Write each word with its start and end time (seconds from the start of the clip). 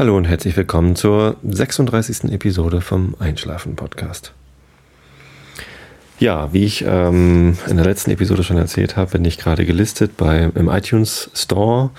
Hallo 0.00 0.16
und 0.16 0.24
herzlich 0.24 0.56
willkommen 0.56 0.96
zur 0.96 1.36
36. 1.42 2.32
Episode 2.32 2.80
vom 2.80 3.14
Einschlafen 3.18 3.76
Podcast. 3.76 4.32
Ja, 6.18 6.54
wie 6.54 6.64
ich 6.64 6.86
ähm, 6.88 7.58
in 7.68 7.76
der 7.76 7.84
letzten 7.84 8.10
Episode 8.10 8.42
schon 8.42 8.56
erzählt 8.56 8.96
habe, 8.96 9.10
bin 9.10 9.26
ich 9.26 9.36
gerade 9.36 9.66
gelistet 9.66 10.16
bei, 10.16 10.50
im 10.54 10.70
iTunes 10.70 11.30
Store 11.34 11.90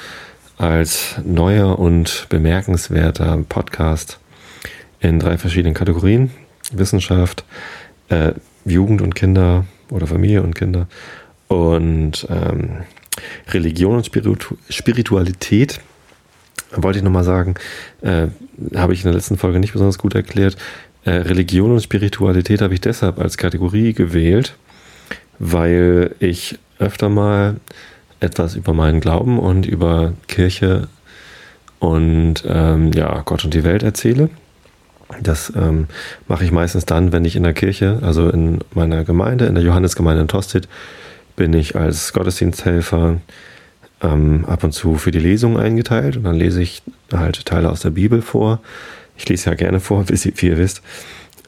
als 0.58 1.18
neuer 1.23 1.77
und 1.77 2.26
bemerkenswerter 2.30 3.38
Podcast 3.48 4.18
in 4.99 5.20
drei 5.20 5.38
verschiedenen 5.38 5.76
Kategorien. 5.76 6.31
Wissenschaft, 6.72 7.45
äh, 8.09 8.31
Jugend 8.66 9.04
und 9.04 9.13
Kinder 9.13 9.66
oder 9.91 10.08
Familie 10.08 10.41
und 10.41 10.55
Kinder 10.55 10.88
und 11.49 12.26
ähm, 12.31 12.77
Religion 13.49 13.98
und 13.98 14.08
Spiritu 14.08 14.55
Spiritualität 14.72 15.80
wollte 16.75 16.99
ich 16.99 17.03
nochmal 17.03 17.23
sagen, 17.23 17.55
äh, 18.02 18.27
habe 18.75 18.93
ich 18.93 19.02
in 19.02 19.05
der 19.05 19.16
letzten 19.16 19.38
Folge 19.38 19.59
nicht 19.59 19.73
besonders 19.73 19.98
gut 19.98 20.16
erklärt. 20.16 20.57
Äh, 21.03 21.11
Religion 21.11 21.71
und 21.71 21.81
Spiritualität 21.81 22.61
habe 22.61 22.73
ich 22.73 22.81
deshalb 22.81 23.20
als 23.20 23.38
Kategorie 23.38 23.94
gewählt, 23.94 24.55
weil 25.39 26.16
ich 26.20 26.59
öfter 26.80 27.09
mal 27.09 27.57
etwas 28.20 28.55
über 28.55 28.73
meinen 28.73 28.99
Glauben 28.99 29.39
und 29.39 29.66
über 29.66 30.13
Kirche 30.27 30.88
und 31.80 32.44
ähm, 32.47 32.91
ja, 32.94 33.22
Gott 33.25 33.44
und 33.44 33.53
die 33.53 33.63
Welt 33.63 33.83
erzähle. 33.83 34.30
Das 35.22 35.52
ähm, 35.55 35.88
mache 36.27 36.45
ich 36.45 36.52
meistens 36.52 36.85
dann, 36.85 37.11
wenn 37.11 37.25
ich 37.25 37.35
in 37.35 37.44
der 37.44 37.53
Kirche, 37.53 37.99
also 38.02 38.30
in 38.30 38.59
meiner 38.73 39.03
Gemeinde, 39.03 39.45
in 39.47 39.55
der 39.55 39.63
Johannesgemeinde 39.63 40.22
in 40.22 40.27
Tosted, 40.27 40.67
bin 41.35 41.53
ich 41.53 41.75
als 41.75 42.13
Gottesdiensthelfer 42.13 43.17
ähm, 44.02 44.46
ab 44.46 44.64
und 44.64 44.72
zu 44.72 44.96
für 44.96 45.12
die 45.12 45.20
Lesung 45.20 45.58
eingeteilt 45.58 46.17
und 46.17 46.23
dann 46.23 46.36
lese 46.36 46.62
ich 46.62 46.81
halt 47.14 47.45
Teile 47.45 47.70
aus 47.70 47.81
der 47.81 47.92
Bibel 47.92 48.22
vor. 48.22 48.59
Ich 49.17 49.28
lese 49.30 49.50
ja 49.50 49.56
gerne 49.56 49.80
vor, 49.80 50.06
wie, 50.09 50.48
ihr 50.48 50.58
wisst. 50.58 50.81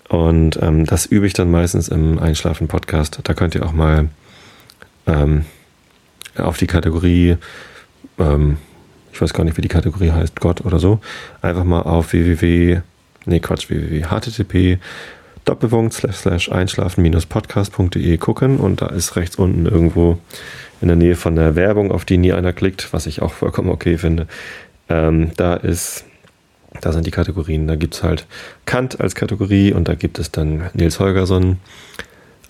Und 0.09 0.59
ähm, 0.61 0.85
das 0.85 1.05
übe 1.05 1.25
ich 1.25 1.33
dann 1.33 1.49
meistens 1.49 1.87
im 1.87 2.19
Einschlafen-Podcast. 2.19 3.19
Da 3.23 3.33
könnt 3.33 3.55
ihr 3.55 3.65
auch 3.65 3.71
mal 3.71 4.09
ähm, 5.07 5.45
auf 6.37 6.57
die 6.57 6.67
Kategorie, 6.67 7.37
ähm, 8.19 8.57
ich 9.11 9.21
weiß 9.21 9.33
gar 9.33 9.43
nicht, 9.43 9.57
wie 9.57 9.61
die 9.61 9.67
Kategorie 9.67 10.11
heißt, 10.11 10.39
Gott 10.39 10.65
oder 10.65 10.79
so, 10.79 10.99
einfach 11.41 11.63
mal 11.63 11.81
auf 11.81 12.13
www, 12.13 12.81
nee 13.25 13.39
Quatsch, 13.39 13.69
www, 13.69 14.03
http 14.03 14.79
Doppelpunkt 15.45 15.93
slash 15.93 16.15
slash 16.15 16.51
einschlafen-podcast.de 16.51 18.17
gucken 18.17 18.57
und 18.57 18.81
da 18.81 18.87
ist 18.87 19.15
rechts 19.17 19.35
unten 19.35 19.65
irgendwo 19.65 20.17
in 20.83 20.89
der 20.89 20.97
Nähe 20.97 21.15
von 21.15 21.35
der 21.35 21.55
Werbung, 21.55 21.91
auf 21.91 22.03
die 22.03 22.17
nie 22.17 22.33
einer 22.33 22.51
klickt, 22.51 22.91
was 22.91 23.07
ich 23.07 23.21
auch 23.21 23.31
vollkommen 23.31 23.69
okay 23.69 23.97
finde. 23.97 24.27
Ähm, 24.89 25.31
da 25.37 25.55
ist, 25.55 26.03
da 26.81 26.91
sind 26.91 27.07
die 27.07 27.11
Kategorien. 27.11 27.67
Da 27.67 27.77
gibt 27.77 27.95
es 27.95 28.03
halt 28.03 28.27
Kant 28.65 28.99
als 28.99 29.15
Kategorie 29.15 29.71
und 29.71 29.87
da 29.87 29.95
gibt 29.95 30.19
es 30.19 30.29
dann 30.29 30.69
Nils 30.73 30.99
Holgersson 30.99 31.57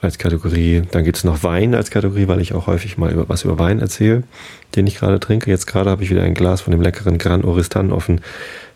als 0.02 0.17
Kategorie. 0.17 0.81
Dann 0.89 1.04
gibt 1.04 1.17
es 1.17 1.23
noch 1.23 1.44
Wein 1.44 1.76
als 1.76 1.92
Kategorie, 1.92 2.28
weil 2.28 2.42
ich 2.42 2.54
auch 2.54 2.66
häufig 2.66 2.98
mal 2.98 3.11
über, 3.11 3.30
was 3.30 3.44
über 3.44 3.59
Wein 3.59 3.80
erzähle, 3.80 4.23
den 4.76 4.88
ich 4.88 4.95
gerade 4.95 5.20
trinke. 5.20 5.52
Jetzt 5.52 5.67
gerade 5.67 5.92
habe 5.92 6.04
ich 6.04 6.09
wieder 6.09 6.23
ein 6.23 6.34
Glas 6.34 6.61
von 6.61 6.72
dem 6.72 6.81
leckeren 6.81 7.20
Gran 7.20 7.44
Oristan 7.44 7.92
offen, 7.92 8.22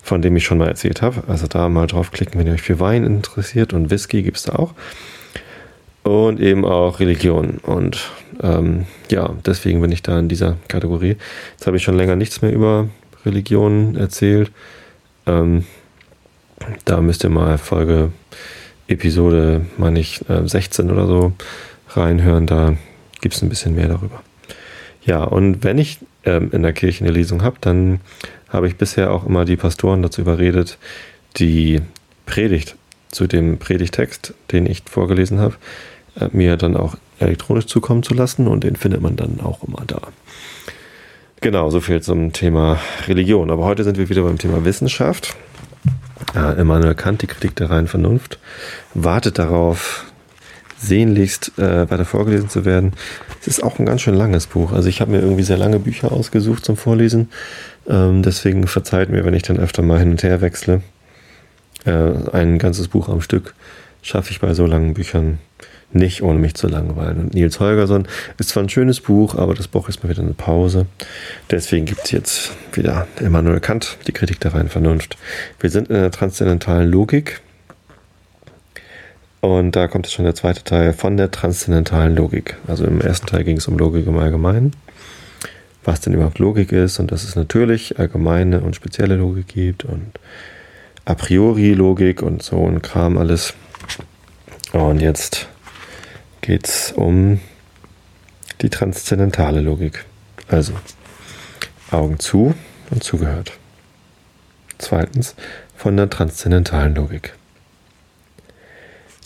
von 0.00 0.22
dem 0.22 0.36
ich 0.36 0.44
schon 0.44 0.58
mal 0.58 0.68
erzählt 0.68 1.02
habe. 1.02 1.24
Also 1.26 1.48
da 1.48 1.68
mal 1.68 1.88
draufklicken, 1.88 2.38
wenn 2.38 2.46
ihr 2.46 2.52
euch 2.52 2.62
für 2.62 2.78
Wein 2.78 3.02
interessiert 3.02 3.72
und 3.72 3.90
Whisky 3.90 4.22
gibt 4.22 4.36
es 4.36 4.44
da 4.44 4.52
auch 4.52 4.74
und 6.08 6.40
eben 6.40 6.64
auch 6.64 7.00
Religion. 7.00 7.58
Und 7.62 8.10
ähm, 8.42 8.86
ja, 9.10 9.34
deswegen 9.44 9.80
bin 9.80 9.92
ich 9.92 10.02
da 10.02 10.18
in 10.18 10.28
dieser 10.28 10.56
Kategorie. 10.68 11.16
Jetzt 11.52 11.66
habe 11.66 11.76
ich 11.76 11.82
schon 11.82 11.96
länger 11.96 12.16
nichts 12.16 12.42
mehr 12.42 12.52
über 12.52 12.88
Religion 13.24 13.96
erzählt. 13.96 14.50
Ähm, 15.26 15.64
da 16.84 17.00
müsst 17.00 17.24
ihr 17.24 17.30
mal 17.30 17.58
Folge, 17.58 18.12
Episode, 18.88 19.66
meine 19.76 20.00
ich, 20.00 20.28
äh, 20.30 20.48
16 20.48 20.90
oder 20.90 21.06
so 21.06 21.32
reinhören. 21.90 22.46
Da 22.46 22.74
gibt 23.20 23.34
es 23.34 23.42
ein 23.42 23.48
bisschen 23.48 23.74
mehr 23.74 23.88
darüber. 23.88 24.22
Ja, 25.04 25.24
und 25.24 25.62
wenn 25.62 25.78
ich 25.78 25.98
ähm, 26.24 26.50
in 26.52 26.62
der 26.62 26.72
Kirche 26.72 27.04
eine 27.04 27.12
Lesung 27.12 27.42
habe, 27.42 27.56
dann 27.60 28.00
habe 28.48 28.66
ich 28.66 28.76
bisher 28.76 29.12
auch 29.12 29.26
immer 29.26 29.44
die 29.44 29.56
Pastoren 29.56 30.02
dazu 30.02 30.22
überredet, 30.22 30.78
die 31.36 31.80
Predigt 32.24 32.76
zu 33.10 33.26
dem 33.26 33.58
Predigtext, 33.58 34.34
den 34.52 34.66
ich 34.66 34.82
vorgelesen 34.90 35.38
habe, 35.38 35.54
äh, 35.54 35.58
mir 36.32 36.56
dann 36.56 36.76
auch 36.76 36.96
elektronisch 37.18 37.66
zukommen 37.66 38.02
zu 38.02 38.14
lassen 38.14 38.48
und 38.48 38.64
den 38.64 38.76
findet 38.76 39.00
man 39.00 39.16
dann 39.16 39.40
auch 39.40 39.62
immer 39.62 39.82
da. 39.86 40.00
Genau, 41.40 41.70
so 41.70 41.80
viel 41.80 42.02
zum 42.02 42.32
Thema 42.32 42.80
Religion. 43.06 43.50
Aber 43.50 43.64
heute 43.64 43.84
sind 43.84 43.96
wir 43.96 44.08
wieder 44.08 44.22
beim 44.22 44.38
Thema 44.38 44.64
Wissenschaft. 44.64 45.36
Äh, 46.34 46.60
Immanuel 46.60 46.94
Kant, 46.94 47.22
die 47.22 47.28
Kritik 47.28 47.54
der 47.56 47.70
reinen 47.70 47.86
Vernunft, 47.86 48.38
wartet 48.94 49.38
darauf, 49.38 50.04
sehnlichst 50.78 51.58
äh, 51.58 51.88
weiter 51.90 52.04
vorgelesen 52.04 52.48
zu 52.48 52.64
werden. 52.64 52.92
Es 53.40 53.46
ist 53.46 53.62
auch 53.62 53.78
ein 53.78 53.86
ganz 53.86 54.00
schön 54.00 54.14
langes 54.14 54.48
Buch. 54.48 54.72
Also 54.72 54.88
ich 54.88 55.00
habe 55.00 55.12
mir 55.12 55.20
irgendwie 55.20 55.44
sehr 55.44 55.56
lange 55.56 55.78
Bücher 55.78 56.10
ausgesucht 56.10 56.64
zum 56.64 56.76
Vorlesen. 56.76 57.30
Ähm, 57.88 58.22
deswegen 58.22 58.66
verzeiht 58.66 59.08
mir, 59.08 59.24
wenn 59.24 59.34
ich 59.34 59.42
dann 59.42 59.58
öfter 59.58 59.82
mal 59.82 60.00
hin 60.00 60.10
und 60.10 60.22
her 60.22 60.40
wechsle. 60.40 60.82
Äh, 61.84 62.32
ein 62.32 62.58
ganzes 62.58 62.88
Buch 62.88 63.08
am 63.08 63.20
Stück 63.20 63.54
schaffe 64.02 64.32
ich 64.32 64.40
bei 64.40 64.54
so 64.54 64.66
langen 64.66 64.94
Büchern 64.94 65.38
nicht, 65.92 66.22
ohne 66.22 66.38
mich 66.38 66.54
zu 66.54 66.68
langweilen. 66.68 67.18
Und 67.20 67.34
Nils 67.34 67.60
Holgersson 67.60 68.06
ist 68.38 68.50
zwar 68.50 68.62
ein 68.62 68.68
schönes 68.68 69.00
Buch, 69.00 69.34
aber 69.34 69.54
das 69.54 69.68
braucht 69.68 69.88
jetzt 69.88 70.02
mal 70.02 70.10
wieder 70.10 70.22
eine 70.22 70.34
Pause. 70.34 70.86
Deswegen 71.50 71.86
gibt 71.86 72.04
es 72.04 72.10
jetzt 72.10 72.52
wieder 72.72 73.06
Immanuel 73.20 73.60
Kant, 73.60 73.96
die 74.06 74.12
Kritik 74.12 74.40
der 74.40 74.54
reinen 74.54 74.68
Vernunft. 74.68 75.16
Wir 75.60 75.70
sind 75.70 75.88
in 75.88 75.94
der 75.94 76.10
transzendentalen 76.10 76.90
Logik. 76.90 77.40
Und 79.40 79.76
da 79.76 79.86
kommt 79.86 80.06
jetzt 80.06 80.14
schon 80.14 80.24
der 80.24 80.34
zweite 80.34 80.64
Teil 80.64 80.92
von 80.92 81.16
der 81.16 81.30
transzendentalen 81.30 82.16
Logik. 82.16 82.56
Also 82.66 82.84
im 82.84 83.00
ersten 83.00 83.26
Teil 83.26 83.44
ging 83.44 83.56
es 83.56 83.68
um 83.68 83.78
Logik 83.78 84.06
im 84.06 84.18
Allgemeinen. 84.18 84.72
Was 85.84 86.00
denn 86.00 86.12
überhaupt 86.12 86.38
Logik 86.38 86.72
ist 86.72 86.98
und 86.98 87.12
dass 87.12 87.24
es 87.24 87.36
natürlich 87.36 87.98
allgemeine 87.98 88.60
und 88.60 88.76
spezielle 88.76 89.16
Logik 89.16 89.48
gibt 89.48 89.84
und 89.84 90.12
a 91.06 91.14
priori 91.14 91.72
Logik 91.72 92.20
und 92.20 92.42
so 92.42 92.66
ein 92.66 92.82
Kram 92.82 93.16
alles. 93.16 93.54
Und 94.72 95.00
jetzt 95.00 95.48
geht 96.40 96.68
es 96.68 96.92
um 96.92 97.40
die 98.60 98.70
transzendentale 98.70 99.60
Logik. 99.60 100.04
Also 100.48 100.72
Augen 101.90 102.18
zu 102.18 102.54
und 102.90 103.02
zugehört. 103.02 103.52
Zweitens 104.78 105.34
von 105.76 105.96
der 105.96 106.10
transzendentalen 106.10 106.94
Logik. 106.94 107.34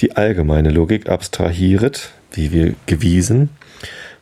Die 0.00 0.16
allgemeine 0.16 0.70
Logik 0.70 1.08
abstrahiert, 1.08 2.10
wie 2.32 2.50
wir 2.50 2.74
gewiesen, 2.86 3.50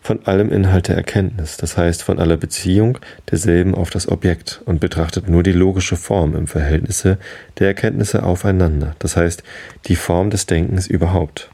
von 0.03 0.27
allem 0.27 0.51
Inhalt 0.51 0.89
der 0.89 0.97
Erkenntnis, 0.97 1.57
das 1.57 1.77
heißt 1.77 2.03
von 2.03 2.19
aller 2.19 2.37
Beziehung 2.37 2.99
derselben 3.31 3.75
auf 3.75 3.91
das 3.91 4.09
Objekt 4.09 4.63
und 4.65 4.81
betrachtet 4.81 5.29
nur 5.29 5.43
die 5.43 5.53
logische 5.53 5.97
Form 5.97 6.35
im 6.35 6.47
Verhältnisse 6.47 7.19
der 7.59 7.69
Erkenntnisse 7.69 8.23
aufeinander, 8.23 8.97
das 8.99 9.17
heißt 9.17 9.43
die 9.87 9.97
Form 9.97 10.31
des 10.31 10.47
Denkens 10.47 10.87
überhaupt. 10.87 11.51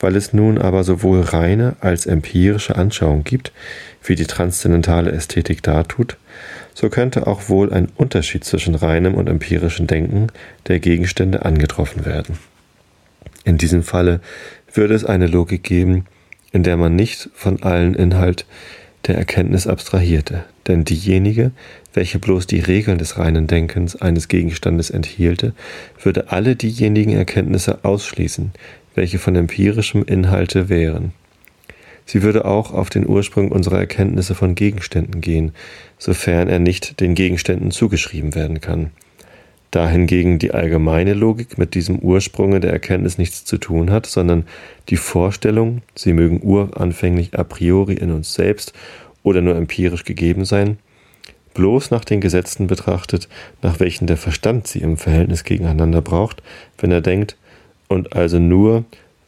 Weil 0.00 0.16
es 0.16 0.32
nun 0.32 0.58
aber 0.58 0.82
sowohl 0.82 1.20
reine 1.20 1.76
als 1.80 2.06
empirische 2.06 2.76
Anschauung 2.76 3.22
gibt, 3.22 3.52
wie 4.02 4.14
die 4.14 4.26
transzendentale 4.26 5.12
Ästhetik 5.12 5.62
dartut, 5.62 6.16
so 6.74 6.88
könnte 6.88 7.26
auch 7.26 7.48
wohl 7.48 7.72
ein 7.72 7.88
Unterschied 7.96 8.44
zwischen 8.44 8.74
reinem 8.74 9.14
und 9.14 9.28
empirischem 9.28 9.86
Denken 9.86 10.28
der 10.66 10.80
Gegenstände 10.80 11.44
angetroffen 11.44 12.06
werden. 12.06 12.38
In 13.44 13.58
diesem 13.58 13.82
Falle 13.82 14.20
würde 14.72 14.94
es 14.94 15.04
eine 15.04 15.26
Logik 15.26 15.62
geben, 15.62 16.06
in 16.52 16.62
der 16.62 16.76
man 16.76 16.96
nicht 16.96 17.28
von 17.34 17.62
allen 17.62 17.94
Inhalt 17.94 18.46
der 19.06 19.16
Erkenntnis 19.16 19.66
abstrahierte, 19.66 20.44
denn 20.66 20.84
diejenige, 20.84 21.52
welche 21.94 22.18
bloß 22.18 22.46
die 22.46 22.60
Regeln 22.60 22.98
des 22.98 23.18
reinen 23.18 23.46
Denkens 23.46 23.96
eines 23.96 24.28
Gegenstandes 24.28 24.90
enthielte, 24.90 25.54
würde 26.02 26.30
alle 26.30 26.54
diejenigen 26.54 27.12
Erkenntnisse 27.12 27.84
ausschließen, 27.84 28.52
welche 29.00 29.18
von 29.18 29.34
empirischem 29.34 30.04
Inhalte 30.04 30.68
wären. 30.68 31.12
Sie 32.04 32.22
würde 32.22 32.44
auch 32.44 32.74
auf 32.74 32.90
den 32.90 33.08
Ursprung 33.08 33.50
unserer 33.50 33.78
Erkenntnisse 33.78 34.34
von 34.34 34.54
Gegenständen 34.54 35.22
gehen, 35.22 35.52
sofern 35.96 36.48
er 36.48 36.58
nicht 36.58 37.00
den 37.00 37.14
Gegenständen 37.14 37.70
zugeschrieben 37.70 38.34
werden 38.34 38.60
kann. 38.60 38.90
Da 39.70 39.88
hingegen 39.88 40.38
die 40.38 40.50
allgemeine 40.50 41.14
Logik 41.14 41.56
mit 41.56 41.74
diesem 41.74 41.98
Ursprunge 42.00 42.60
der 42.60 42.72
Erkenntnis 42.72 43.16
nichts 43.16 43.46
zu 43.46 43.56
tun 43.56 43.90
hat, 43.90 44.04
sondern 44.04 44.44
die 44.90 44.98
Vorstellung, 44.98 45.80
sie 45.94 46.12
mögen 46.12 46.42
uranfänglich 46.42 47.38
a 47.38 47.44
priori 47.44 47.94
in 47.94 48.10
uns 48.10 48.34
selbst 48.34 48.74
oder 49.22 49.40
nur 49.40 49.56
empirisch 49.56 50.04
gegeben 50.04 50.44
sein, 50.44 50.76
bloß 51.54 51.90
nach 51.90 52.04
den 52.04 52.20
Gesetzen 52.20 52.66
betrachtet, 52.66 53.30
nach 53.62 53.80
welchen 53.80 54.06
der 54.06 54.18
Verstand 54.18 54.66
sie 54.66 54.80
im 54.80 54.98
Verhältnis 54.98 55.44
gegeneinander 55.44 56.02
braucht, 56.02 56.42
wenn 56.76 56.92
er 56.92 57.00
denkt, 57.00 57.38
und 57.90 58.14
also 58.14 58.38
nur 58.38 58.84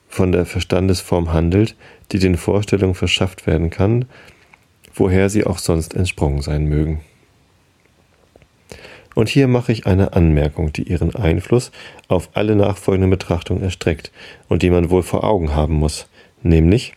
von 0.08 0.30
der 0.30 0.46
Verstandesform 0.46 1.32
handelt, 1.32 1.74
die 2.12 2.20
den 2.20 2.36
Vorstellungen 2.36 2.94
verschafft 2.94 3.46
werden 3.46 3.70
kann, 3.70 4.04
woher 4.94 5.28
sie 5.28 5.44
auch 5.44 5.58
sonst 5.58 5.94
entsprungen 5.94 6.42
sein 6.42 6.66
mögen. 6.66 7.00
Und 9.16 9.28
hier 9.28 9.48
mache 9.48 9.72
ich 9.72 9.86
eine 9.86 10.12
Anmerkung, 10.12 10.72
die 10.72 10.84
ihren 10.84 11.14
Einfluss 11.14 11.72
auf 12.06 12.30
alle 12.34 12.54
nachfolgenden 12.54 13.10
Betrachtungen 13.10 13.64
erstreckt 13.64 14.12
und 14.48 14.62
die 14.62 14.70
man 14.70 14.90
wohl 14.90 15.02
vor 15.02 15.24
Augen 15.24 15.56
haben 15.56 15.74
muss, 15.74 16.06
nämlich, 16.42 16.94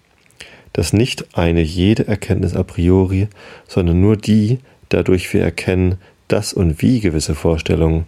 dass 0.72 0.94
nicht 0.94 1.36
eine 1.36 1.62
jede 1.62 2.08
Erkenntnis 2.08 2.56
a 2.56 2.62
priori, 2.62 3.28
sondern 3.68 4.00
nur 4.02 4.18
die, 4.18 4.60
dadurch 4.90 5.34
wir 5.34 5.42
erkennen, 5.42 5.98
dass 6.28 6.54
und 6.54 6.84
wie 6.84 7.00
gewisse 7.00 7.34
Vorstellungen, 7.34 8.06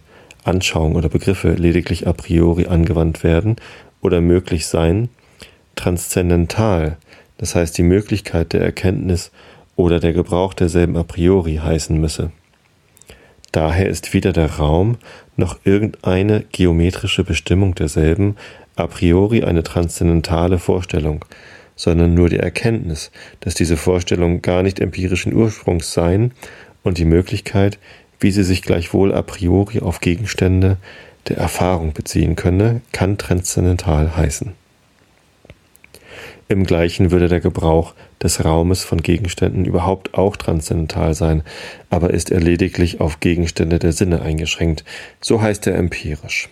Anschauungen 0.48 0.96
oder 0.96 1.08
Begriffe 1.08 1.52
lediglich 1.52 2.06
a 2.06 2.12
priori 2.12 2.66
angewandt 2.66 3.22
werden 3.22 3.56
oder 4.00 4.20
möglich 4.20 4.66
sein, 4.66 5.08
transzendental, 5.76 6.96
das 7.36 7.54
heißt 7.54 7.78
die 7.78 7.82
Möglichkeit 7.82 8.52
der 8.52 8.62
Erkenntnis 8.62 9.30
oder 9.76 10.00
der 10.00 10.12
Gebrauch 10.12 10.54
derselben 10.54 10.96
a 10.96 11.04
priori 11.04 11.56
heißen 11.56 11.98
müsse. 12.00 12.32
Daher 13.52 13.88
ist 13.88 14.12
weder 14.12 14.32
der 14.32 14.56
Raum 14.56 14.98
noch 15.36 15.58
irgendeine 15.64 16.44
geometrische 16.52 17.24
Bestimmung 17.24 17.74
derselben 17.74 18.36
a 18.76 18.86
priori 18.86 19.44
eine 19.44 19.62
transzendentale 19.62 20.58
Vorstellung, 20.58 21.24
sondern 21.76 22.14
nur 22.14 22.28
die 22.28 22.38
Erkenntnis, 22.38 23.10
dass 23.40 23.54
diese 23.54 23.76
Vorstellungen 23.76 24.42
gar 24.42 24.62
nicht 24.62 24.80
empirischen 24.80 25.32
Ursprungs 25.32 25.92
seien 25.92 26.32
und 26.82 26.98
die 26.98 27.04
Möglichkeit, 27.04 27.78
wie 28.20 28.30
sie 28.30 28.44
sich 28.44 28.62
gleichwohl 28.62 29.14
a 29.14 29.22
priori 29.22 29.80
auf 29.80 30.00
Gegenstände 30.00 30.76
der 31.28 31.38
Erfahrung 31.38 31.92
beziehen 31.92 32.36
könne, 32.36 32.80
kann 32.92 33.18
transzendental 33.18 34.16
heißen. 34.16 34.52
Im 36.50 36.64
gleichen 36.64 37.10
würde 37.10 37.28
der 37.28 37.40
Gebrauch 37.40 37.94
des 38.22 38.42
Raumes 38.42 38.82
von 38.82 39.02
Gegenständen 39.02 39.66
überhaupt 39.66 40.14
auch 40.14 40.36
transzendental 40.36 41.12
sein, 41.14 41.42
aber 41.90 42.10
ist 42.10 42.30
er 42.30 42.40
lediglich 42.40 43.00
auf 43.00 43.20
Gegenstände 43.20 43.78
der 43.78 43.92
Sinne 43.92 44.22
eingeschränkt, 44.22 44.84
so 45.20 45.42
heißt 45.42 45.66
er 45.66 45.76
empirisch. 45.76 46.48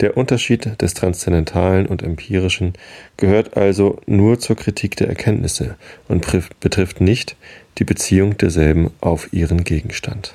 Der 0.00 0.16
Unterschied 0.16 0.80
des 0.80 0.94
Transzendentalen 0.94 1.86
und 1.86 2.02
Empirischen 2.02 2.74
gehört 3.16 3.56
also 3.56 4.00
nur 4.06 4.38
zur 4.38 4.54
Kritik 4.54 4.96
der 4.96 5.08
Erkenntnisse 5.08 5.74
und 6.06 6.24
betrifft 6.60 7.00
nicht 7.00 7.36
die 7.78 7.84
Beziehung 7.84 8.36
derselben 8.38 8.90
auf 9.00 9.32
ihren 9.32 9.64
Gegenstand. 9.64 10.34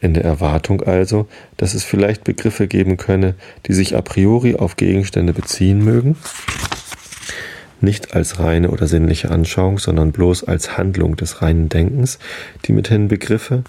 In 0.00 0.14
der 0.14 0.24
Erwartung 0.24 0.82
also, 0.82 1.28
dass 1.56 1.74
es 1.74 1.84
vielleicht 1.84 2.24
Begriffe 2.24 2.66
geben 2.66 2.96
könne, 2.96 3.34
die 3.66 3.74
sich 3.74 3.94
a 3.94 4.00
priori 4.00 4.54
auf 4.56 4.76
Gegenstände 4.76 5.34
beziehen 5.34 5.84
mögen, 5.84 6.16
nicht 7.80 8.14
als 8.14 8.38
reine 8.38 8.70
oder 8.70 8.86
sinnliche 8.86 9.30
Anschauung, 9.30 9.78
sondern 9.78 10.12
bloß 10.12 10.44
als 10.44 10.78
Handlung 10.78 11.16
des 11.16 11.42
reinen 11.42 11.68
Denkens, 11.68 12.18
die 12.64 12.72
mithin 12.72 13.08
Begriffe, 13.08 13.64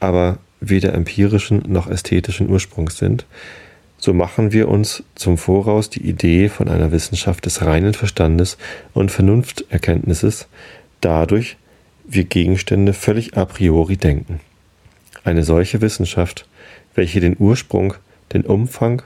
aber 0.00 0.38
weder 0.60 0.94
empirischen 0.94 1.62
noch 1.68 1.88
ästhetischen 1.88 2.48
Ursprungs 2.48 2.98
sind, 2.98 3.26
so 4.06 4.14
machen 4.14 4.52
wir 4.52 4.68
uns 4.68 5.02
zum 5.16 5.36
Voraus 5.36 5.90
die 5.90 6.08
Idee 6.08 6.48
von 6.48 6.68
einer 6.68 6.92
Wissenschaft 6.92 7.44
des 7.44 7.62
reinen 7.62 7.92
Verstandes 7.92 8.56
und 8.94 9.10
Vernunfterkenntnisses, 9.10 10.46
dadurch 11.00 11.56
wir 12.04 12.22
Gegenstände 12.22 12.92
völlig 12.92 13.36
a 13.36 13.44
priori 13.44 13.96
denken. 13.96 14.38
Eine 15.24 15.42
solche 15.42 15.80
Wissenschaft, 15.80 16.46
welche 16.94 17.18
den 17.18 17.34
Ursprung, 17.36 17.94
den 18.32 18.42
Umfang 18.42 19.02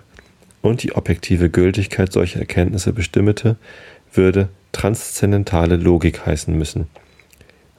und 0.60 0.82
die 0.82 0.94
objektive 0.94 1.48
Gültigkeit 1.48 2.12
solcher 2.12 2.40
Erkenntnisse 2.40 2.92
bestimmte, 2.92 3.56
würde 4.12 4.50
transzendentale 4.72 5.76
Logik 5.76 6.26
heißen 6.26 6.54
müssen, 6.54 6.88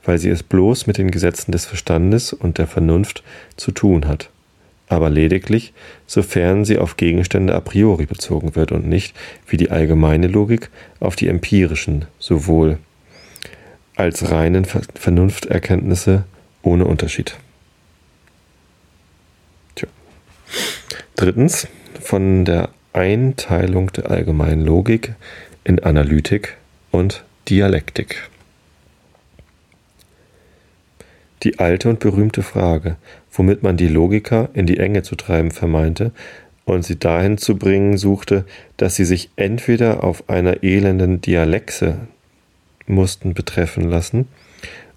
weil 0.03 0.18
sie 0.18 0.31
es 0.31 0.41
bloß 0.41 0.88
mit 0.88 0.97
den 0.97 1.12
Gesetzen 1.12 1.51
des 1.51 1.68
Verstandes 1.68 2.33
und 2.33 2.57
der 2.57 2.65
Vernunft 2.65 3.21
zu 3.57 3.71
tun 3.71 4.07
hat, 4.07 4.31
aber 4.92 5.10
lediglich, 5.10 5.74
sofern 6.06 6.66
sie 6.66 6.78
auf 6.78 6.98
Gegenstände 6.98 7.56
a 7.56 7.62
priori 7.62 8.06
bezogen 8.06 8.56
wird 8.58 8.74
und 8.74 8.88
nicht, 8.88 9.16
wie 9.48 9.56
die 9.56 9.72
allgemeine 9.72 10.28
Logik, 10.28 10.70
auf 11.00 11.16
die 11.16 11.30
empirischen, 11.30 12.06
sowohl 12.20 12.78
als 13.96 14.32
reinen 14.32 14.66
Vernunfterkenntnisse 14.66 16.26
ohne 16.62 16.86
Unterschied. 16.86 17.38
Tja. 19.76 19.88
Drittens, 21.16 21.68
von 22.02 22.44
der 22.44 22.70
Einteilung 22.92 23.94
der 23.94 24.12
allgemeinen 24.12 24.66
Logik 24.66 25.14
in 25.64 25.80
Analytik 25.80 26.58
und 26.92 27.24
Dialektik. 27.48 28.30
Die 31.44 31.60
alte 31.60 31.90
und 31.90 32.00
berühmte 32.00 32.44
Frage, 32.44 32.98
womit 33.31 33.63
man 33.63 33.78
die 33.78 33.88
Logiker 33.88 34.50
in 34.54 34.66
die 34.66 34.78
Enge 34.78 35.04
zu 35.04 35.16
treiben 35.16 35.51
vermeinte 35.51 36.12
und 36.66 36.83
sie 36.83 37.00
dahin 37.00 37.38
zu 37.38 37.57
bringen 37.57 37.98
suchte, 37.98 38.45
dass 38.78 38.95
sie 38.95 39.06
sich 39.06 39.30
entweder 39.36 40.04
auf 40.04 40.30
einer 40.30 40.63
elenden 40.63 41.22
Dialexe 41.22 41.98
mussten 42.88 43.33
betreffen 43.33 43.89
lassen 43.89 44.28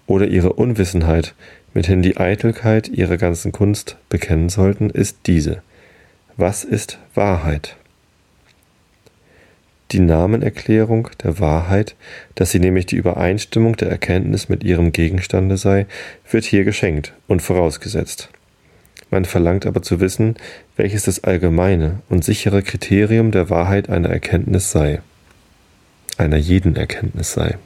oder 0.07 0.27
ihre 0.27 0.53
Unwissenheit, 0.53 1.33
mithin 1.73 2.01
die 2.01 2.17
Eitelkeit 2.17 2.87
ihrer 2.87 3.17
ganzen 3.17 3.51
Kunst 3.51 3.97
bekennen 4.09 4.49
sollten, 4.49 4.89
ist 4.89 5.19
diese. 5.25 5.61
Was 6.37 6.63
ist 6.63 6.99
Wahrheit? 7.13 7.75
Die 9.91 9.99
Namenerklärung 9.99 11.09
der 11.23 11.39
Wahrheit, 11.39 11.95
dass 12.33 12.51
sie 12.51 12.59
nämlich 12.59 12.85
die 12.87 12.95
Übereinstimmung 12.95 13.75
der 13.77 13.89
Erkenntnis 13.89 14.49
mit 14.49 14.63
ihrem 14.63 14.91
Gegenstande 14.91 15.57
sei, 15.57 15.85
wird 16.29 16.45
hier 16.45 16.63
geschenkt 16.63 17.13
und 17.27 17.41
vorausgesetzt. 17.41 18.29
Man 19.11 19.25
verlangt 19.25 19.65
aber 19.65 19.81
zu 19.81 19.99
wissen, 19.99 20.35
welches 20.75 21.03
das 21.03 21.23
allgemeine 21.23 21.99
und 22.09 22.25
sichere 22.25 22.63
Kriterium 22.63 23.31
der 23.31 23.49
Wahrheit 23.49 23.89
einer 23.89 24.09
Erkenntnis 24.09 24.71
sei, 24.71 25.01
einer 26.17 26.37
jeden 26.37 26.75
Erkenntnis 26.75 27.33
sei. 27.33 27.57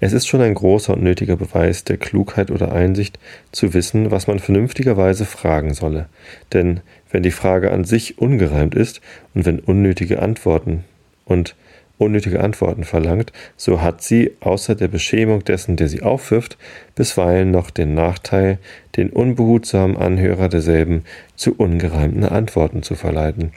Es 0.00 0.12
ist 0.12 0.26
schon 0.26 0.40
ein 0.40 0.54
großer 0.54 0.94
und 0.94 1.02
nötiger 1.02 1.36
Beweis 1.36 1.84
der 1.84 1.96
Klugheit 1.96 2.50
oder 2.50 2.72
Einsicht, 2.72 3.18
zu 3.52 3.74
wissen, 3.74 4.10
was 4.10 4.26
man 4.26 4.40
vernünftigerweise 4.40 5.24
fragen 5.24 5.72
solle. 5.72 6.08
Denn 6.52 6.80
wenn 7.16 7.22
die 7.22 7.30
Frage 7.30 7.70
an 7.70 7.84
sich 7.84 8.18
ungereimt 8.18 8.74
ist 8.74 9.00
und 9.34 9.46
wenn 9.46 9.58
unnötige 9.58 10.20
Antworten 10.20 10.84
und 11.24 11.56
unnötige 11.96 12.40
Antworten 12.40 12.84
verlangt, 12.84 13.32
so 13.56 13.80
hat 13.80 14.02
sie, 14.02 14.32
außer 14.40 14.74
der 14.74 14.88
Beschämung 14.88 15.42
dessen, 15.42 15.76
der 15.76 15.88
sie 15.88 16.02
aufwirft, 16.02 16.58
bisweilen 16.94 17.50
noch 17.50 17.70
den 17.70 17.94
Nachteil, 17.94 18.58
den 18.96 19.08
unbehutsamen 19.08 19.96
Anhörer 19.96 20.50
derselben 20.50 21.04
zu 21.36 21.54
ungereimten 21.56 22.24
Antworten 22.24 22.82
zu 22.82 22.96
verleiten 22.96 23.52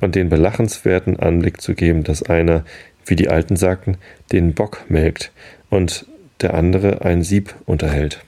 und 0.00 0.16
den 0.16 0.28
belachenswerten 0.28 1.16
Anblick 1.20 1.60
zu 1.60 1.76
geben, 1.76 2.02
dass 2.02 2.24
einer, 2.24 2.64
wie 3.04 3.14
die 3.14 3.28
Alten 3.28 3.54
sagten, 3.54 3.98
den 4.32 4.52
Bock 4.52 4.84
melkt 4.88 5.30
und 5.70 6.06
der 6.40 6.54
andere 6.54 7.02
ein 7.02 7.22
Sieb 7.22 7.54
unterhält. 7.66 8.24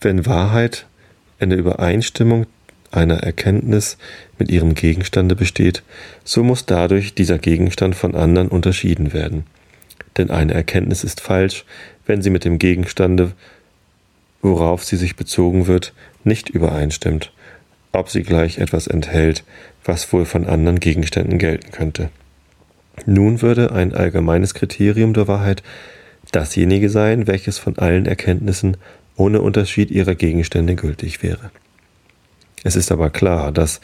Wenn 0.00 0.26
Wahrheit 0.26 0.86
in 1.38 1.50
der 1.50 1.60
Übereinstimmung 1.60 2.46
einer 2.96 3.22
Erkenntnis 3.22 3.98
mit 4.38 4.50
ihrem 4.50 4.74
Gegenstande 4.74 5.36
besteht, 5.36 5.82
so 6.24 6.42
muss 6.42 6.66
dadurch 6.66 7.14
dieser 7.14 7.38
Gegenstand 7.38 7.94
von 7.94 8.14
anderen 8.14 8.48
unterschieden 8.48 9.12
werden. 9.12 9.44
Denn 10.16 10.30
eine 10.30 10.54
Erkenntnis 10.54 11.04
ist 11.04 11.20
falsch, 11.20 11.64
wenn 12.06 12.22
sie 12.22 12.30
mit 12.30 12.44
dem 12.44 12.58
Gegenstande, 12.58 13.32
worauf 14.42 14.84
sie 14.84 14.96
sich 14.96 15.16
bezogen 15.16 15.66
wird, 15.66 15.92
nicht 16.24 16.48
übereinstimmt, 16.48 17.32
ob 17.92 18.10
sie 18.10 18.22
gleich 18.22 18.58
etwas 18.58 18.86
enthält, 18.86 19.44
was 19.84 20.12
wohl 20.12 20.24
von 20.24 20.46
anderen 20.46 20.80
Gegenständen 20.80 21.38
gelten 21.38 21.70
könnte. 21.72 22.10
Nun 23.04 23.42
würde 23.42 23.72
ein 23.72 23.94
allgemeines 23.94 24.54
Kriterium 24.54 25.12
der 25.12 25.28
Wahrheit 25.28 25.62
dasjenige 26.32 26.88
sein, 26.88 27.26
welches 27.26 27.58
von 27.58 27.78
allen 27.78 28.06
Erkenntnissen 28.06 28.76
ohne 29.16 29.40
Unterschied 29.40 29.90
ihrer 29.90 30.14
Gegenstände 30.14 30.74
gültig 30.74 31.22
wäre. 31.22 31.50
Es 32.66 32.74
ist 32.74 32.90
aber 32.90 33.10
klar, 33.10 33.52
dass 33.52 33.80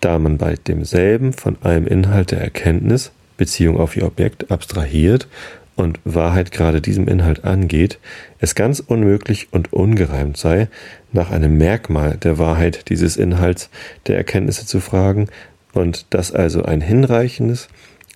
da 0.00 0.18
man 0.18 0.36
bei 0.36 0.56
demselben 0.56 1.32
von 1.32 1.62
einem 1.62 1.86
Inhalt 1.86 2.32
der 2.32 2.40
Erkenntnis 2.40 3.12
Beziehung 3.36 3.78
auf 3.78 3.96
ihr 3.96 4.04
Objekt 4.04 4.50
abstrahiert 4.50 5.28
und 5.76 6.00
Wahrheit 6.04 6.50
gerade 6.50 6.80
diesem 6.80 7.06
Inhalt 7.06 7.44
angeht, 7.44 8.00
es 8.40 8.56
ganz 8.56 8.80
unmöglich 8.80 9.52
und 9.52 9.72
ungereimt 9.72 10.36
sei, 10.38 10.66
nach 11.12 11.30
einem 11.30 11.56
Merkmal 11.56 12.16
der 12.16 12.36
Wahrheit 12.36 12.88
dieses 12.88 13.16
Inhalts 13.16 13.70
der 14.08 14.16
Erkenntnisse 14.16 14.66
zu 14.66 14.80
fragen 14.80 15.28
und 15.72 16.06
dass 16.10 16.32
also 16.32 16.64
ein 16.64 16.80
hinreichendes 16.80 17.68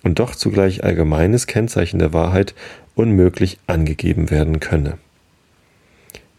und 0.03 0.19
doch 0.19 0.35
zugleich 0.35 0.83
allgemeines 0.83 1.47
Kennzeichen 1.47 1.99
der 1.99 2.11
Wahrheit 2.11 2.53
unmöglich 2.95 3.59
angegeben 3.65 4.29
werden 4.29 4.59
könne. 4.59 4.97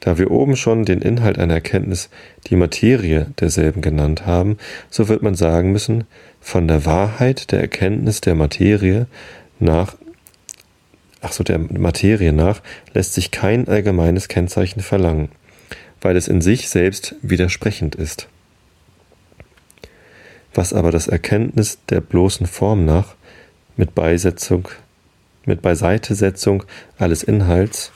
Da 0.04 0.18
wir 0.18 0.32
oben 0.32 0.56
schon 0.56 0.84
den 0.84 1.00
Inhalt 1.00 1.38
einer 1.38 1.54
Erkenntnis, 1.54 2.10
die 2.48 2.56
Materie 2.56 3.28
derselben 3.38 3.82
genannt 3.82 4.26
haben, 4.26 4.58
so 4.90 5.06
wird 5.06 5.22
man 5.22 5.36
sagen 5.36 5.70
müssen, 5.70 6.04
von 6.40 6.66
der 6.66 6.84
Wahrheit 6.84 7.52
der 7.52 7.60
Erkenntnis 7.60 8.20
der 8.20 8.34
Materie 8.34 9.06
nach, 9.60 9.94
ach 11.20 11.30
so, 11.30 11.44
der 11.44 11.60
Materie 11.60 12.32
nach, 12.32 12.62
lässt 12.92 13.14
sich 13.14 13.30
kein 13.30 13.68
allgemeines 13.68 14.26
Kennzeichen 14.26 14.80
verlangen. 14.80 15.28
weil 16.00 16.16
es 16.16 16.26
in 16.26 16.40
sich 16.40 16.68
selbst 16.68 17.14
widersprechend 17.22 17.94
ist. 17.94 18.26
Was 20.52 20.72
aber 20.72 20.90
das 20.90 21.06
Erkenntnis 21.06 21.78
der 21.90 22.00
bloßen 22.00 22.48
Form 22.48 22.84
nach 22.84 23.14
mit 23.76 23.94
Beisetzung, 23.94 24.68
mit 25.46 25.62
Beiseitesetzung 25.62 26.64
alles 26.98 27.22
Inhalts 27.22 27.92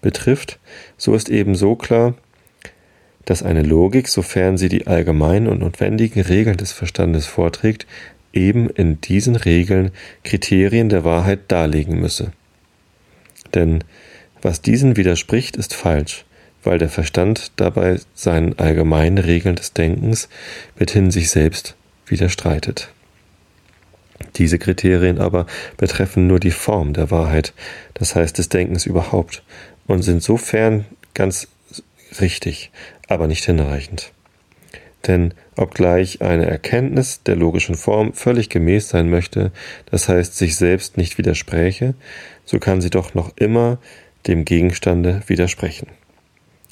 betrifft, 0.00 0.58
so 0.96 1.14
ist 1.14 1.28
ebenso 1.28 1.76
klar, 1.76 2.14
dass 3.24 3.42
eine 3.42 3.62
Logik, 3.62 4.08
sofern 4.08 4.58
sie 4.58 4.68
die 4.68 4.86
allgemeinen 4.86 5.46
und 5.46 5.60
notwendigen 5.60 6.20
Regeln 6.20 6.56
des 6.56 6.72
Verstandes 6.72 7.26
vorträgt, 7.26 7.86
eben 8.32 8.70
in 8.70 9.00
diesen 9.00 9.36
Regeln 9.36 9.90
Kriterien 10.24 10.88
der 10.88 11.04
Wahrheit 11.04 11.40
darlegen 11.48 12.00
müsse. 12.00 12.32
Denn 13.54 13.84
was 14.42 14.62
diesen 14.62 14.96
widerspricht, 14.96 15.56
ist 15.56 15.74
falsch, 15.74 16.24
weil 16.62 16.78
der 16.78 16.88
Verstand 16.88 17.52
dabei 17.56 18.00
seinen 18.14 18.58
allgemeinen 18.58 19.18
Regeln 19.18 19.56
des 19.56 19.72
Denkens 19.72 20.28
mithin 20.78 21.10
sich 21.10 21.30
selbst 21.30 21.76
widerstreitet. 22.06 22.88
Diese 24.36 24.58
Kriterien 24.58 25.18
aber 25.18 25.46
betreffen 25.76 26.26
nur 26.26 26.40
die 26.40 26.50
Form 26.50 26.92
der 26.92 27.10
Wahrheit, 27.10 27.54
das 27.94 28.14
heißt 28.14 28.38
des 28.38 28.48
Denkens 28.48 28.86
überhaupt, 28.86 29.42
und 29.90 30.02
sind 30.02 30.22
sofern 30.22 30.84
ganz 31.14 31.48
richtig, 32.20 32.70
aber 33.08 33.26
nicht 33.26 33.44
hinreichend. 33.44 34.12
Denn 35.08 35.34
obgleich 35.56 36.22
eine 36.22 36.46
Erkenntnis 36.46 37.24
der 37.24 37.34
logischen 37.34 37.74
Form 37.74 38.12
völlig 38.12 38.50
gemäß 38.50 38.88
sein 38.88 39.10
möchte, 39.10 39.50
das 39.90 40.08
heißt 40.08 40.36
sich 40.36 40.54
selbst 40.54 40.96
nicht 40.96 41.18
widerspräche, 41.18 41.94
so 42.44 42.60
kann 42.60 42.80
sie 42.80 42.90
doch 42.90 43.14
noch 43.14 43.36
immer 43.36 43.78
dem 44.28 44.44
Gegenstande 44.44 45.22
widersprechen. 45.26 45.88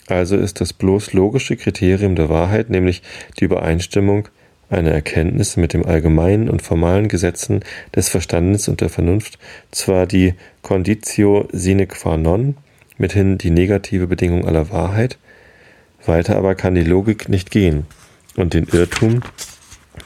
Also 0.07 0.37
ist 0.37 0.61
das 0.61 0.73
bloß 0.73 1.13
logische 1.13 1.57
Kriterium 1.57 2.15
der 2.15 2.29
Wahrheit, 2.29 2.71
nämlich 2.71 3.03
die 3.41 3.45
Übereinstimmung 3.45 4.29
einer 4.71 4.93
Erkenntnis 4.93 5.57
mit 5.57 5.73
dem 5.73 5.85
allgemeinen 5.85 6.49
und 6.49 6.63
formalen 6.63 7.09
Gesetzen 7.09 7.65
des 7.97 8.11
Verstandes 8.11 8.69
und 8.69 8.81
der 8.81 8.91
Vernunft, 8.91 9.41
zwar 9.73 10.07
die 10.07 10.35
Conditio 10.63 11.49
sine 11.53 11.89
qua 11.89 12.17
non, 12.17 12.57
mithin 12.99 13.39
die 13.39 13.51
negative 13.51 14.07
Bedingung 14.07 14.47
aller 14.47 14.71
Wahrheit, 14.71 15.19
weiter 16.05 16.37
aber 16.37 16.55
kann 16.55 16.75
die 16.75 16.85
Logik 16.85 17.29
nicht 17.29 17.51
gehen, 17.51 17.87
und 18.37 18.55
den 18.55 18.69
Irrtum, 18.69 19.23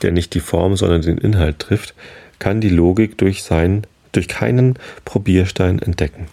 der 0.01 0.13
nicht 0.13 0.35
die 0.35 0.41
Form, 0.41 0.77
sondern 0.77 1.03
den 1.03 1.19
Inhalt 1.19 1.59
trifft, 1.59 1.95
kann 2.39 2.61
die 2.61 2.71
Logik 2.71 3.19
durch, 3.19 3.43
sein, 3.43 3.87
durch 4.13 4.27
keinen 4.27 4.79
Probierstein 5.05 5.79
entdecken. 5.79 6.27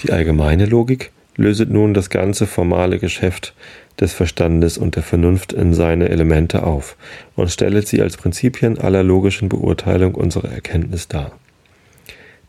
Die 0.00 0.12
allgemeine 0.12 0.66
Logik 0.66 1.10
löset 1.36 1.70
nun 1.70 1.92
das 1.92 2.08
ganze 2.08 2.46
formale 2.46 2.98
Geschäft 2.98 3.54
des 4.00 4.12
Verstandes 4.12 4.78
und 4.78 4.94
der 4.96 5.02
Vernunft 5.02 5.52
in 5.52 5.74
seine 5.74 6.08
Elemente 6.08 6.62
auf 6.62 6.96
und 7.34 7.50
stellet 7.50 7.88
sie 7.88 8.00
als 8.00 8.16
Prinzipien 8.16 8.78
aller 8.78 9.02
logischen 9.02 9.48
Beurteilung 9.48 10.14
unserer 10.14 10.52
Erkenntnis 10.52 11.08
dar. 11.08 11.32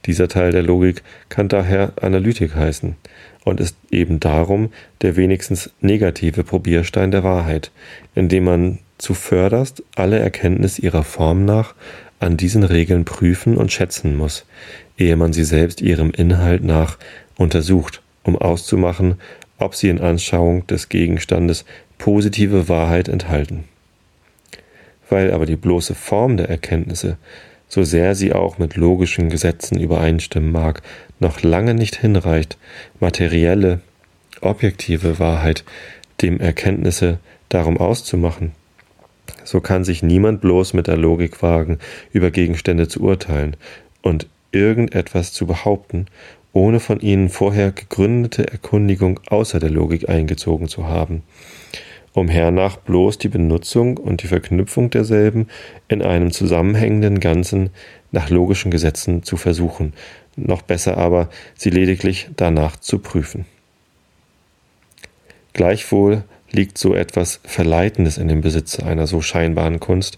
Dieser 0.06 0.28
Teil 0.28 0.52
der 0.52 0.64
Logik 0.64 1.04
kann 1.30 1.50
daher 1.50 1.94
Analytik 2.02 2.56
heißen 2.56 2.96
und 3.44 3.60
ist 3.60 3.76
eben 3.92 4.20
darum 4.20 4.72
der 5.02 5.16
wenigstens 5.16 5.72
negative 5.82 6.44
Probierstein 6.44 7.12
der 7.12 7.24
Wahrheit, 7.24 7.72
indem 8.16 8.46
man 8.46 8.80
zuvörderst 8.98 9.84
alle 9.96 10.20
Erkenntnis 10.20 10.80
ihrer 10.80 11.04
Form 11.04 11.46
nach 11.46 11.74
an 12.20 12.38
diesen 12.38 12.64
Regeln 12.64 13.06
prüfen 13.06 13.56
und 13.56 13.72
schätzen 13.72 14.16
muss, 14.16 14.46
ehe 14.98 15.16
man 15.16 15.34
sie 15.34 15.46
selbst 15.46 15.82
ihrem 15.82 16.12
Inhalt 16.12 16.64
nach 16.64 16.98
untersucht, 17.38 18.02
um 18.24 18.36
auszumachen, 18.36 19.16
ob 19.58 19.76
sie 19.76 19.90
in 19.90 20.02
Anschauung 20.02 20.68
des 20.68 20.90
Gegenstandes 20.90 21.66
positive 21.98 22.70
Wahrheit 22.70 23.08
enthalten. 23.08 23.66
Weil 25.10 25.32
aber 25.32 25.46
die 25.46 25.56
bloße 25.56 25.96
Form 25.96 26.38
der 26.38 26.50
Erkenntnisse 26.50 27.18
so 27.70 27.84
sehr 27.84 28.16
sie 28.16 28.34
auch 28.34 28.58
mit 28.58 28.76
logischen 28.76 29.30
Gesetzen 29.30 29.80
übereinstimmen 29.80 30.52
mag, 30.52 30.82
noch 31.20 31.42
lange 31.44 31.76
nicht 31.76 31.96
hinreicht, 31.96 32.58
materielle, 33.00 33.80
objektive 34.42 35.20
Wahrheit 35.20 35.64
dem 36.22 36.40
Erkenntnisse 36.40 37.20
darum 37.48 37.78
auszumachen. 37.78 38.52
So 39.44 39.62
kann 39.62 39.84
sich 39.84 40.04
niemand 40.04 40.42
bloß 40.42 40.74
mit 40.74 40.88
der 40.88 40.98
Logik 40.98 41.42
wagen, 41.42 41.80
über 42.12 42.32
Gegenstände 42.32 42.88
zu 42.88 43.02
urteilen 43.02 43.56
und 44.02 44.28
irgendetwas 44.52 45.32
zu 45.32 45.46
behaupten, 45.46 46.08
ohne 46.52 46.80
von 46.80 47.00
ihnen 47.00 47.30
vorher 47.30 47.72
gegründete 47.72 48.48
Erkundigung 48.52 49.20
außer 49.30 49.60
der 49.60 49.70
Logik 49.70 50.10
eingezogen 50.10 50.68
zu 50.68 50.88
haben 50.88 51.22
um 52.20 52.28
hernach 52.28 52.78
bloß 52.78 53.18
die 53.18 53.30
Benutzung 53.30 53.98
und 53.98 54.24
die 54.24 54.28
Verknüpfung 54.28 54.90
derselben 54.90 55.48
in 55.88 56.02
einem 56.02 56.32
zusammenhängenden 56.32 57.20
Ganzen 57.20 57.70
nach 58.12 58.30
logischen 58.30 58.72
Gesetzen 58.72 59.24
zu 59.24 59.38
versuchen, 59.38 59.94
noch 60.36 60.62
besser 60.62 60.98
aber, 60.98 61.30
sie 61.56 61.70
lediglich 61.70 62.30
danach 62.36 62.78
zu 62.78 63.00
prüfen. 63.00 63.46
Gleichwohl 65.54 66.24
liegt 66.52 66.78
so 66.78 66.96
etwas 66.96 67.40
Verleitendes 67.44 68.18
in 68.18 68.28
dem 68.28 68.42
Besitze 68.42 68.86
einer 68.86 69.08
so 69.08 69.22
scheinbaren 69.22 69.80
Kunst, 69.80 70.18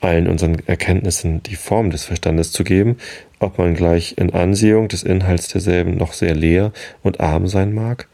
allen 0.00 0.28
unseren 0.28 0.62
Erkenntnissen 0.66 1.42
die 1.42 1.56
Form 1.56 1.90
des 1.90 2.04
Verstandes 2.04 2.52
zu 2.52 2.64
geben, 2.64 2.98
ob 3.38 3.58
man 3.58 3.74
gleich 3.74 4.14
in 4.18 4.32
Ansehung 4.32 4.88
des 4.88 5.02
Inhalts 5.02 5.48
derselben 5.48 5.96
noch 5.96 6.12
sehr 6.12 6.34
leer 6.34 6.72
und 7.02 7.20
arm 7.20 7.46
sein 7.46 7.72
mag, 7.72 8.08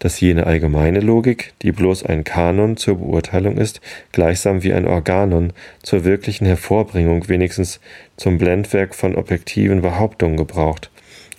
dass 0.00 0.18
jene 0.18 0.46
allgemeine 0.46 1.00
Logik, 1.00 1.52
die 1.62 1.72
bloß 1.72 2.04
ein 2.04 2.24
Kanon 2.24 2.76
zur 2.76 2.98
Beurteilung 2.98 3.56
ist, 3.58 3.80
gleichsam 4.12 4.62
wie 4.64 4.72
ein 4.72 4.86
Organon 4.86 5.52
zur 5.82 6.04
wirklichen 6.04 6.46
Hervorbringung 6.46 7.28
wenigstens 7.28 7.80
zum 8.16 8.38
Blendwerk 8.38 8.94
von 8.94 9.14
objektiven 9.14 9.82
Behauptungen 9.82 10.36
gebraucht 10.36 10.90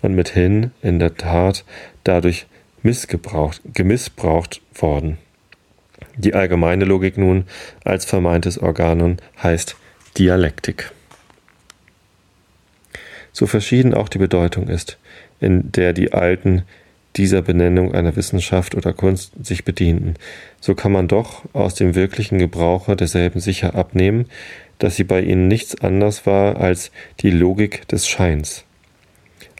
und 0.02 0.16
mithin 0.16 0.72
in 0.82 1.00
der 1.00 1.16
Tat 1.16 1.66
dadurch 2.04 2.46
missgebraucht, 2.84 3.62
gemissbraucht 3.74 4.62
worden. 4.76 5.18
Die 6.16 6.36
allgemeine 6.36 6.86
Logik 6.86 7.18
nun 7.18 7.46
als 7.84 8.06
vermeintes 8.06 8.60
Organon 8.60 9.18
heißt 9.42 9.76
Dialektik. 10.18 10.92
So 13.34 13.48
verschieden 13.48 13.94
auch 13.94 14.10
die 14.10 14.18
Bedeutung 14.18 14.68
ist, 14.68 14.98
in 15.40 15.72
der 15.72 15.94
die 15.94 16.14
alten 16.14 16.64
dieser 17.18 17.42
Benennung 17.42 17.94
einer 17.94 18.16
Wissenschaft 18.16 18.76
oder 18.76 18.94
Kunst 18.94 19.34
sich 19.42 19.66
bedienten, 19.66 20.16
so 20.60 20.76
kann 20.76 20.92
man 20.92 21.08
doch 21.08 21.44
aus 21.54 21.76
dem 21.76 21.96
wirklichen 21.96 22.40
Gebrauche 22.40 22.96
derselben 22.96 23.40
sicher 23.40 23.76
abnehmen, 23.76 24.26
dass 24.80 24.96
sie 24.96 25.04
bei 25.04 25.22
ihnen 25.22 25.48
nichts 25.48 25.80
anderes 25.82 26.26
war 26.26 26.58
als 26.58 26.92
die 27.20 27.32
Logik 27.32 27.88
des 27.88 28.08
Scheins, 28.08 28.64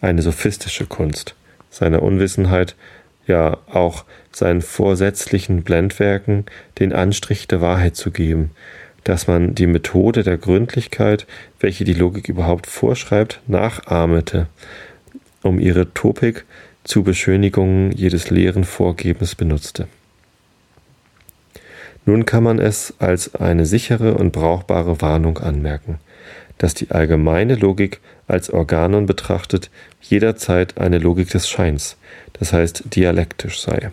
eine 0.02 0.22
sophistische 0.22 0.86
Kunst, 0.86 1.36
seiner 1.70 2.02
Unwissenheit, 2.02 2.76
ja 3.28 3.58
auch 3.72 4.06
seinen 4.32 4.62
vorsätzlichen 4.62 5.64
Blendwerken 5.64 6.46
den 6.80 6.94
Anstrich 6.94 7.48
der 7.48 7.62
Wahrheit 7.62 7.96
zu 7.96 8.12
geben, 8.12 8.52
dass 9.04 9.28
man 9.28 9.56
die 9.56 9.68
Methode 9.68 10.24
der 10.24 10.38
Gründlichkeit, 10.38 11.26
welche 11.60 11.84
die 11.84 11.94
Logik 11.94 12.30
überhaupt 12.30 12.68
vorschreibt, 12.68 13.42
nachahmete, 13.48 14.48
um 15.44 15.60
ihre 15.60 15.94
Topik 15.94 16.46
zu 16.84 17.04
Beschönigung 17.04 17.92
jedes 17.92 18.30
leeren 18.30 18.64
Vorgebens 18.64 19.36
benutzte. 19.36 19.88
Nun 22.06 22.26
kann 22.26 22.44
man 22.44 22.60
es 22.60 22.94
als 23.00 23.36
eine 23.36 23.66
sichere 23.66 24.16
und 24.16 24.32
brauchbare 24.32 25.02
Warnung 25.02 25.38
anmerken, 25.38 26.00
dass 26.58 26.74
die 26.74 26.90
allgemeine 26.92 27.56
Logik 27.56 28.00
als 28.28 28.50
Organon 28.50 29.06
betrachtet 29.06 29.70
jederzeit 30.02 30.78
eine 30.80 30.98
Logik 30.98 31.30
des 31.30 31.48
Scheins, 31.48 31.98
das 32.34 32.54
heißt 32.54 32.96
dialektisch 32.96 33.62
sei. 33.62 33.92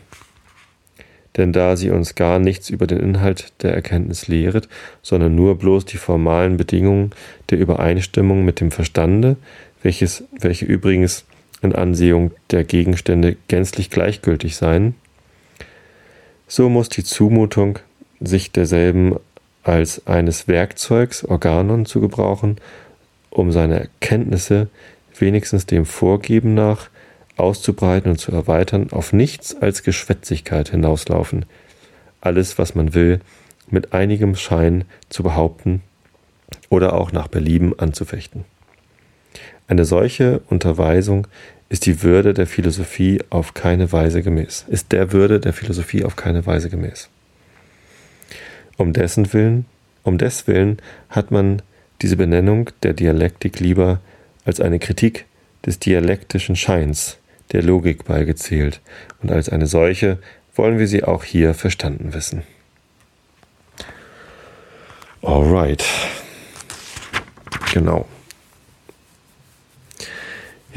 Denn 1.36 1.52
da 1.52 1.76
sie 1.76 1.90
uns 1.90 2.14
gar 2.14 2.38
nichts 2.38 2.70
über 2.70 2.86
den 2.86 2.98
Inhalt 2.98 3.52
der 3.62 3.74
Erkenntnis 3.74 4.26
lehret, 4.26 4.68
sondern 5.02 5.34
nur 5.34 5.58
bloß 5.58 5.84
die 5.84 5.98
formalen 5.98 6.56
Bedingungen 6.56 7.10
der 7.50 7.58
Übereinstimmung 7.58 8.44
mit 8.44 8.60
dem 8.60 8.70
Verstande, 8.70 9.36
welches, 9.82 10.24
welche 10.40 10.64
übrigens 10.64 11.24
in 11.62 11.74
Ansehung 11.74 12.32
der 12.50 12.64
Gegenstände 12.64 13.36
gänzlich 13.48 13.90
gleichgültig 13.90 14.56
sein, 14.56 14.94
so 16.46 16.68
muss 16.68 16.88
die 16.88 17.04
Zumutung, 17.04 17.78
sich 18.20 18.50
derselben 18.52 19.16
als 19.62 20.06
eines 20.06 20.48
Werkzeugs, 20.48 21.24
Organon 21.24 21.84
zu 21.84 22.00
gebrauchen, 22.00 22.56
um 23.30 23.52
seine 23.52 23.80
Erkenntnisse 23.80 24.68
wenigstens 25.18 25.66
dem 25.66 25.84
Vorgeben 25.84 26.54
nach 26.54 26.88
auszubreiten 27.36 28.12
und 28.12 28.18
zu 28.18 28.32
erweitern, 28.32 28.88
auf 28.90 29.12
nichts 29.12 29.54
als 29.54 29.82
Geschwätzigkeit 29.82 30.70
hinauslaufen, 30.70 31.44
alles, 32.20 32.58
was 32.58 32.74
man 32.74 32.94
will, 32.94 33.20
mit 33.70 33.92
einigem 33.92 34.34
Schein 34.34 34.84
zu 35.08 35.22
behaupten 35.22 35.82
oder 36.70 36.94
auch 36.94 37.12
nach 37.12 37.28
Belieben 37.28 37.78
anzufechten. 37.78 38.44
Eine 39.66 39.84
solche 39.84 40.40
Unterweisung 40.48 41.26
ist 41.68 41.86
die 41.86 42.02
Würde 42.02 42.32
der 42.32 42.46
Philosophie 42.46 43.20
auf 43.30 43.54
keine 43.54 43.92
Weise 43.92 44.22
gemäß, 44.22 44.64
ist 44.68 44.92
der 44.92 45.12
Würde 45.12 45.40
der 45.40 45.52
Philosophie 45.52 46.04
auf 46.04 46.16
keine 46.16 46.46
Weise 46.46 46.70
gemäß. 46.70 47.08
Um 48.76 48.92
dessen 48.92 49.32
Willen, 49.32 49.66
um 50.02 50.18
des 50.18 50.46
Willen 50.46 50.78
hat 51.10 51.30
man 51.30 51.62
diese 52.00 52.16
Benennung 52.16 52.70
der 52.82 52.94
Dialektik 52.94 53.60
lieber 53.60 54.00
als 54.44 54.60
eine 54.60 54.78
Kritik 54.78 55.26
des 55.66 55.78
dialektischen 55.78 56.56
Scheins 56.56 57.18
der 57.52 57.62
Logik 57.62 58.04
beigezählt, 58.04 58.80
und 59.22 59.30
als 59.30 59.48
eine 59.48 59.66
solche 59.66 60.18
wollen 60.54 60.78
wir 60.78 60.86
sie 60.86 61.04
auch 61.04 61.24
hier 61.24 61.54
verstanden 61.54 62.14
wissen. 62.14 62.42
Alright. 65.22 65.84
Genau. 67.72 68.06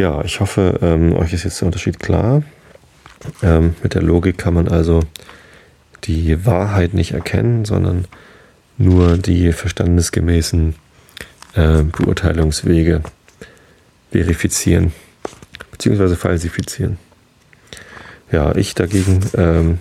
Ja, 0.01 0.23
ich 0.23 0.39
hoffe, 0.39 0.79
ähm, 0.81 1.13
euch 1.13 1.31
ist 1.31 1.43
jetzt 1.43 1.61
der 1.61 1.67
Unterschied 1.67 1.99
klar. 1.99 2.41
Ähm, 3.43 3.75
mit 3.83 3.93
der 3.93 4.01
Logik 4.01 4.39
kann 4.39 4.55
man 4.55 4.67
also 4.67 5.01
die 6.05 6.43
Wahrheit 6.43 6.95
nicht 6.95 7.11
erkennen, 7.11 7.65
sondern 7.65 8.05
nur 8.79 9.19
die 9.19 9.53
verstandesgemäßen 9.53 10.73
äh, 11.53 11.83
Beurteilungswege 11.83 13.03
verifizieren 14.11 14.91
bzw. 15.69 16.15
falsifizieren. 16.15 16.97
Ja, 18.31 18.55
ich 18.55 18.73
dagegen 18.73 19.19
ähm, 19.37 19.77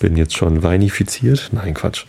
bin 0.00 0.16
jetzt 0.16 0.36
schon 0.36 0.64
weinifiziert. 0.64 1.50
Nein, 1.52 1.74
Quatsch. 1.74 2.06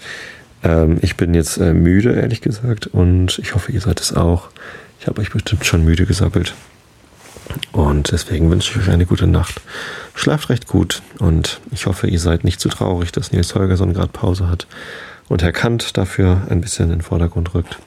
Ähm, 0.64 0.98
ich 1.04 1.16
bin 1.16 1.36
jetzt 1.36 1.58
äh, 1.58 1.76
müde, 1.76 2.14
ehrlich 2.14 2.42
gesagt, 2.42 2.88
und 2.88 3.38
ich 3.38 3.54
hoffe, 3.54 3.72
ihr 3.72 3.82
seid 3.82 4.02
es 4.02 4.16
auch. 4.16 4.50
Ich 5.00 5.06
habe 5.06 5.22
euch 5.22 5.30
bestimmt 5.30 5.64
schon 5.64 5.86
müde 5.86 6.08
gesappelt. 6.08 6.56
Und 7.72 8.12
deswegen 8.12 8.50
wünsche 8.50 8.72
ich 8.72 8.86
euch 8.86 8.94
eine 8.94 9.06
gute 9.06 9.28
Nacht. 9.28 9.62
Schlaft 10.16 10.50
recht 10.50 10.68
gut 10.68 11.02
und 11.20 11.60
ich 11.72 11.86
hoffe, 11.86 12.08
ihr 12.08 12.20
seid 12.20 12.44
nicht 12.44 12.60
zu 12.60 12.70
traurig, 12.70 13.12
dass 13.12 13.32
Nils 13.32 13.56
Holgersson 13.56 13.94
gerade 13.94 14.12
Pause 14.12 14.48
hat 14.50 14.68
und 15.28 15.42
Herr 15.44 15.52
Kant 15.52 15.98
dafür 15.98 16.44
ein 16.50 16.62
bisschen 16.62 16.86
in 16.86 16.98
den 16.98 17.02
Vordergrund 17.02 17.54
rückt. 17.54 17.80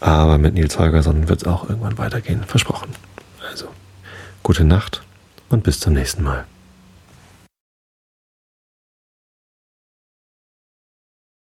Aber 0.00 0.38
mit 0.38 0.54
Nils 0.54 0.78
Holgersson 0.78 1.28
wird 1.28 1.42
es 1.42 1.48
auch 1.48 1.68
irgendwann 1.68 1.98
weitergehen. 1.98 2.42
Versprochen. 2.46 2.90
Also, 3.48 3.66
gute 4.42 4.64
Nacht 4.64 5.02
und 5.48 5.62
bis 5.62 5.80
zum 5.80 5.94
nächsten 5.94 6.22
Mal. 6.22 6.44